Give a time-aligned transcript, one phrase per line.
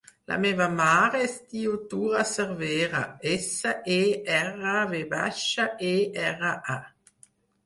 [0.29, 3.01] La meva mare es diu Tura Servera:
[3.35, 3.99] essa, e,
[4.39, 5.95] erra, ve baixa, e,
[6.31, 6.83] erra, a.